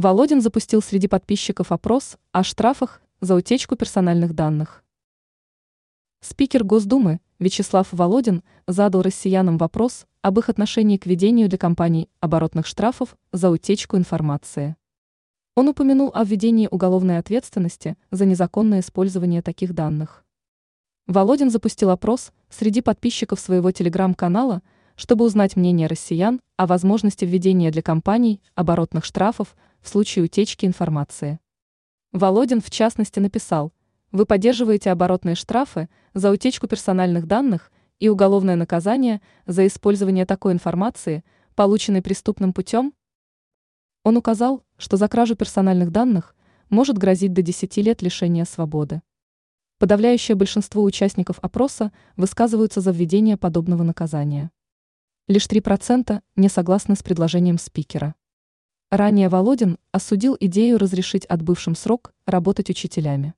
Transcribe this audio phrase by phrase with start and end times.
[0.00, 4.82] Володин запустил среди подписчиков опрос о штрафах за утечку персональных данных.
[6.22, 12.66] Спикер Госдумы Вячеслав Володин задал россиянам вопрос об их отношении к ведению для компаний оборотных
[12.66, 14.74] штрафов за утечку информации.
[15.54, 20.24] Он упомянул о введении уголовной ответственности за незаконное использование таких данных.
[21.08, 24.62] Володин запустил опрос среди подписчиков своего телеграм-канала,
[24.96, 31.40] чтобы узнать мнение россиян о возможности введения для компаний оборотных штрафов в случае утечки информации.
[32.12, 33.72] Володин в частности написал,
[34.12, 37.70] вы поддерживаете оборотные штрафы за утечку персональных данных
[38.00, 41.22] и уголовное наказание за использование такой информации,
[41.54, 42.92] полученной преступным путем?
[44.02, 46.34] Он указал, что за кражу персональных данных
[46.70, 49.02] может грозить до 10 лет лишения свободы.
[49.78, 54.50] Подавляющее большинство участников опроса высказываются за введение подобного наказания.
[55.28, 58.14] Лишь 3% не согласны с предложением спикера.
[58.90, 63.34] Ранее Володин осудил идею разрешить отбывшим срок работать учителями.